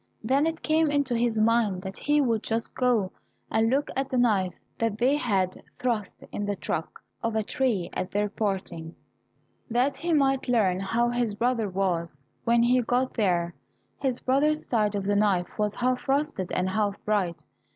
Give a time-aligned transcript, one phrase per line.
[0.23, 3.11] Then it came into his mind that he would just go
[3.51, 6.87] and look at the knife that they had thrust in the trunk
[7.21, 8.95] of a tree at their parting,
[9.69, 12.19] that he might learn how his brother was.
[12.45, 13.53] When he got there
[13.99, 17.43] his brother's side of the knife was half rusted, and half bright.